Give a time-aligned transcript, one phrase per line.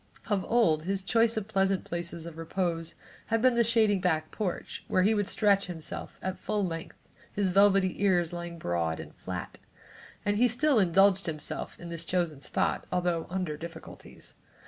[0.31, 2.95] Of old, his choice of pleasant places of repose
[3.27, 6.97] had been the shady back porch, where he would stretch himself at full length,
[7.31, 9.59] his velvety ears lying broad and flat,
[10.25, 14.33] and he still indulged himself in this chosen spot, although under difficulties.